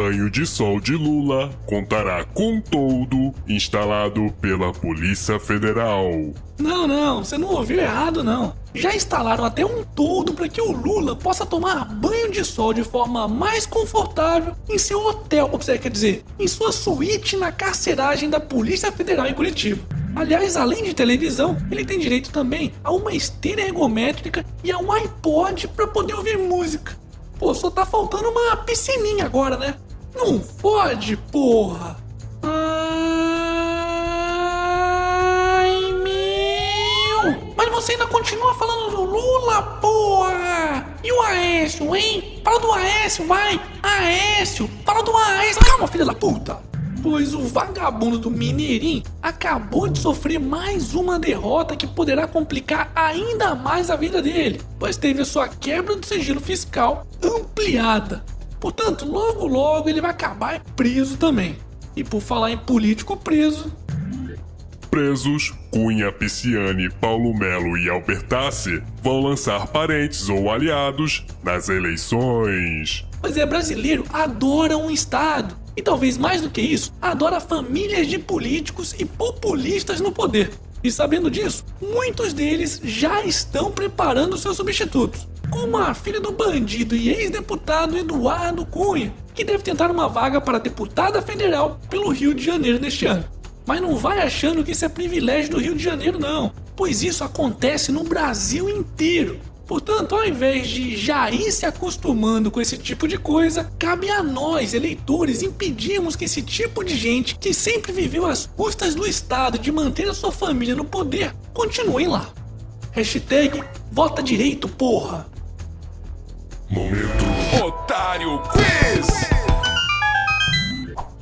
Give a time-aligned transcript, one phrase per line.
[0.00, 6.10] Banho de sol de Lula contará com todo instalado pela Polícia Federal.
[6.58, 8.56] Não, não, você não ouviu errado, não.
[8.74, 12.82] Já instalaram até um todo para que o Lula possa tomar banho de sol de
[12.82, 18.30] forma mais confortável em seu hotel, ou você quer dizer, em sua suíte na carceragem
[18.30, 19.82] da Polícia Federal em Curitiba.
[20.16, 24.90] Aliás, além de televisão, ele tem direito também a uma esteira ergométrica e a um
[24.90, 26.98] iPod para poder ouvir música.
[27.38, 29.74] Pô, só tá faltando uma piscininha agora, né?
[30.14, 31.96] Não fode, porra!
[35.22, 37.54] Ai, meu!
[37.56, 40.86] Mas você ainda continua falando do Lula, porra!
[41.02, 42.40] E o Aécio, hein?
[42.44, 43.60] Fala do Aécio, vai!
[43.82, 44.70] Aécio!
[44.84, 45.64] Fala do Aécio!
[45.64, 46.70] Calma, filha da puta!
[47.02, 53.54] pois o vagabundo do Mineirinho acabou de sofrer mais uma derrota que poderá complicar ainda
[53.54, 58.22] mais a vida dele, pois teve a sua quebra do sigilo fiscal ampliada.
[58.60, 61.56] Portanto, logo logo ele vai acabar preso também.
[61.96, 63.72] E por falar em político preso,
[64.90, 73.06] Presos, Cunha, Pisciani, Paulo Melo e Albertassi vão lançar parentes ou aliados nas eleições.
[73.22, 75.56] Mas é brasileiro, adora um Estado.
[75.76, 80.50] E talvez mais do que isso, adora famílias de políticos e populistas no poder.
[80.82, 86.94] E sabendo disso, muitos deles já estão preparando seus substitutos, como a filha do bandido
[86.94, 92.44] e ex-deputado Eduardo Cunha, que deve tentar uma vaga para deputada federal pelo Rio de
[92.44, 93.24] Janeiro neste ano.
[93.66, 97.24] Mas não vai achando que isso é privilégio do Rio de Janeiro, não, pois isso
[97.24, 99.38] acontece no Brasil inteiro.
[99.66, 104.20] Portanto, ao invés de já ir se acostumando com esse tipo de coisa, cabe a
[104.20, 109.58] nós, eleitores, impedirmos que esse tipo de gente que sempre viveu às custas do Estado
[109.58, 112.28] de manter a sua família no poder, continue lá.
[112.90, 115.28] Hashtag vota direito, porra!
[116.70, 117.24] Momento
[117.66, 119.08] Otário Quiz!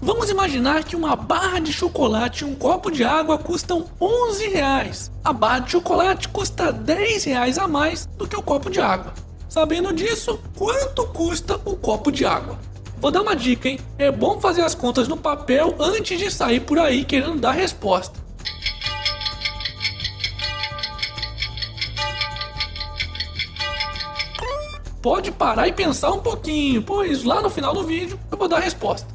[0.00, 5.10] Vamos imaginar que uma barra de chocolate e um copo de água custam 11 reais.
[5.24, 9.14] A barra de chocolate custa 10 reais a mais do que o copo de água.
[9.48, 12.56] Sabendo disso, quanto custa o copo de água?
[12.98, 13.80] Vou dar uma dica, hein?
[13.98, 18.20] É bom fazer as contas no papel antes de sair por aí querendo dar resposta.
[25.02, 28.58] Pode parar e pensar um pouquinho, pois lá no final do vídeo eu vou dar
[28.58, 29.08] a resposta.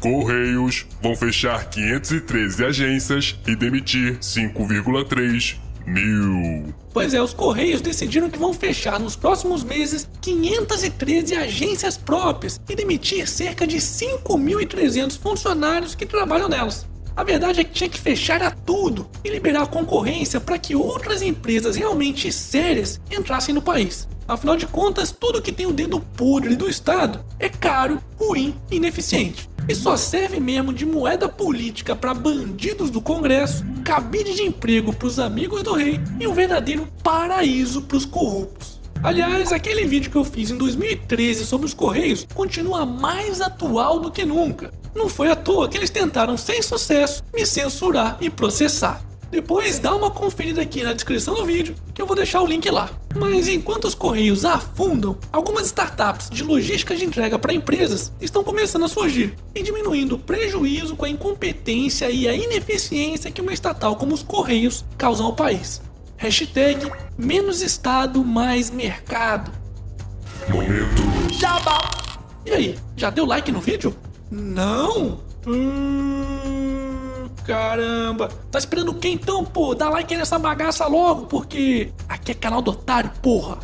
[0.00, 6.72] Correios vão fechar 513 agências e demitir 5,3 mil.
[6.92, 12.76] Pois é, os Correios decidiram que vão fechar nos próximos meses 513 agências próprias e
[12.76, 16.86] demitir cerca de 5.300 funcionários que trabalham nelas.
[17.16, 20.76] A verdade é que tinha que fechar a tudo e liberar a concorrência para que
[20.76, 24.06] outras empresas realmente sérias entrassem no país.
[24.28, 28.76] Afinal de contas, tudo que tem o dedo podre do Estado é caro, ruim e
[28.76, 34.94] ineficiente e só serve mesmo de moeda política para bandidos do Congresso, cabide de emprego
[34.94, 38.80] para os amigos do rei e um verdadeiro paraíso para os corruptos.
[39.02, 44.10] Aliás, aquele vídeo que eu fiz em 2013 sobre os Correios continua mais atual do
[44.10, 44.72] que nunca.
[44.94, 49.07] Não foi à toa que eles tentaram, sem sucesso, me censurar e processar.
[49.30, 52.68] Depois dá uma conferida aqui na descrição do vídeo que eu vou deixar o link
[52.70, 52.88] lá.
[53.14, 58.84] Mas enquanto os correios afundam, algumas startups de logística de entrega para empresas estão começando
[58.84, 63.96] a surgir e diminuindo o prejuízo com a incompetência e a ineficiência que uma estatal
[63.96, 65.82] como os correios causam ao país.
[66.16, 69.52] Hashtag menos Estado, mais mercado.
[70.48, 71.02] Momento.
[71.38, 71.90] Jabá.
[72.46, 73.94] E aí, já deu like no vídeo?
[74.30, 75.20] Não?
[75.46, 76.47] Hum...
[77.48, 78.28] Caramba!
[78.50, 79.74] Tá esperando o que então, pô?
[79.74, 83.56] Dá like nessa bagaça logo, porque aqui é canal do otário, porra!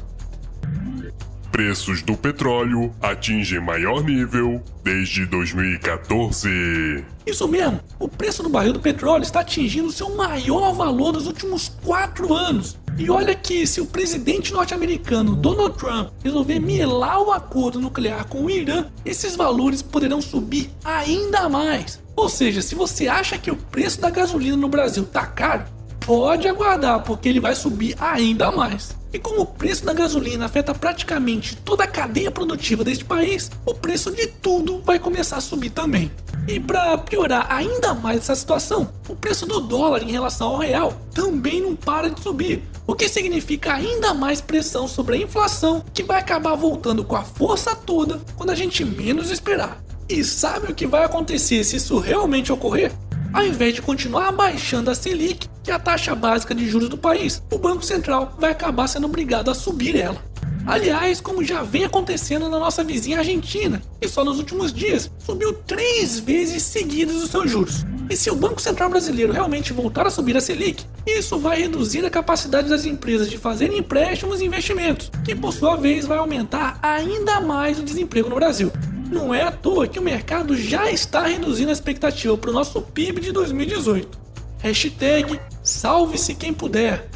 [1.53, 7.05] Preços do petróleo atingem maior nível desde 2014.
[7.27, 11.69] Isso mesmo, o preço do barril do petróleo está atingindo seu maior valor nos últimos
[11.85, 12.79] quatro anos.
[12.97, 18.45] E olha que se o presidente norte-americano Donald Trump resolver mielar o acordo nuclear com
[18.45, 22.03] o Irã, esses valores poderão subir ainda mais.
[22.17, 25.65] Ou seja, se você acha que o preço da gasolina no Brasil tá caro,
[26.01, 28.95] pode aguardar, porque ele vai subir ainda mais.
[29.13, 33.73] E como o preço da gasolina afeta praticamente toda a cadeia produtiva deste país, o
[33.73, 36.11] preço de tudo vai começar a subir também.
[36.49, 40.93] E para piorar ainda mais essa situação, o preço do dólar em relação ao real
[41.15, 46.03] também não para de subir, o que significa ainda mais pressão sobre a inflação, que
[46.03, 49.84] vai acabar voltando com a força toda quando a gente menos esperar.
[50.09, 52.93] E sabe o que vai acontecer se isso realmente ocorrer?
[53.33, 56.99] Ao invés de continuar abaixando a Selic, que é a taxa básica de juros do
[56.99, 60.23] país, o Banco Central vai acabar sendo obrigado a subir ela.
[60.67, 65.53] Aliás, como já vem acontecendo na nossa vizinha Argentina, que só nos últimos dias subiu
[65.53, 67.85] três vezes seguidas os seus juros.
[68.09, 72.05] E se o Banco Central Brasileiro realmente voltar a subir a Selic, isso vai reduzir
[72.05, 76.79] a capacidade das empresas de fazerem empréstimos e investimentos, que por sua vez vai aumentar
[76.83, 78.71] ainda mais o desemprego no Brasil.
[79.11, 82.81] Não é à toa que o mercado já está reduzindo a expectativa para o nosso
[82.81, 84.19] PIB de 2018.
[84.59, 87.09] Hashtag salve-se quem puder.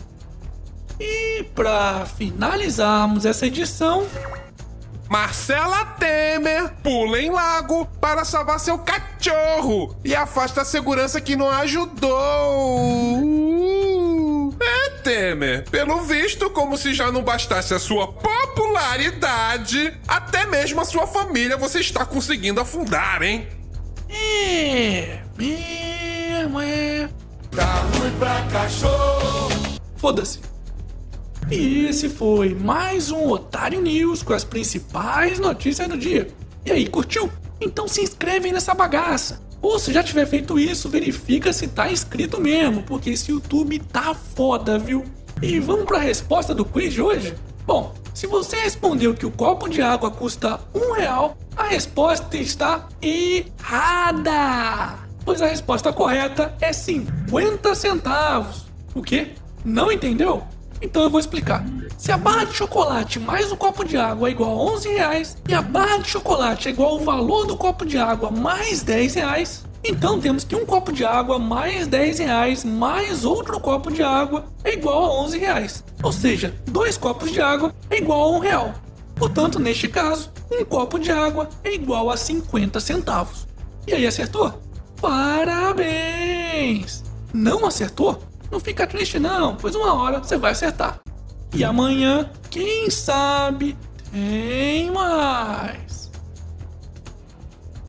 [1.00, 4.06] E para finalizarmos essa edição,
[5.08, 11.48] Marcela Temer pula em lago para salvar seu cachorro e afasta a segurança que não
[11.48, 13.37] ajudou.
[15.38, 21.06] Temer, pelo visto, como se já não bastasse a sua popularidade, até mesmo a sua
[21.06, 23.46] família você está conseguindo afundar, hein?
[24.10, 26.58] é mesmo.
[27.54, 29.78] Tá ruim pra cachorro.
[29.96, 30.40] Foda-se.
[31.48, 36.28] E esse foi mais um Otário News com as principais notícias do dia.
[36.66, 37.30] E aí, curtiu?
[37.60, 39.40] Então se inscreve nessa bagaça.
[39.62, 44.14] Ou se já tiver feito isso, verifica se tá inscrito mesmo, porque esse YouTube tá
[44.14, 45.04] foda, viu?
[45.40, 47.32] E vamos pra resposta do quiz de hoje?
[47.64, 52.88] Bom, se você respondeu que o copo de água custa um real, a resposta está
[53.00, 54.98] errada!
[55.24, 58.66] Pois a resposta correta é 50 centavos.
[58.94, 59.34] O quê?
[59.64, 60.42] Não entendeu?
[60.82, 61.64] Então eu vou explicar.
[61.96, 65.36] Se a barra de chocolate mais o copo de água é igual a 11 reais
[65.48, 69.14] e a barra de chocolate é igual ao valor do copo de água mais 10
[69.14, 74.02] reais, então temos que um copo de água mais 10 reais mais outro copo de
[74.02, 75.84] água é igual a 11 reais.
[76.02, 78.74] Ou seja, dois copos de água é igual a um real.
[79.14, 83.46] Portanto, neste caso, um copo de água é igual a 50 centavos.
[83.86, 84.60] E aí, acertou?
[85.00, 87.02] Parabéns!
[87.32, 88.22] Não acertou?
[88.50, 91.00] Não fica triste não, pois uma hora você vai acertar.
[91.54, 93.76] E amanhã, quem sabe,
[94.12, 95.87] tem mais.